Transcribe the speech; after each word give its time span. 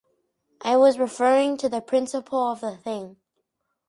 I 0.63 0.77
was 0.77 0.97
referring 0.97 1.57
to 1.57 1.69
the 1.69 1.79
principle 1.79 2.49
of 2.53 2.61
the 2.61 2.75
thing. 2.75 3.17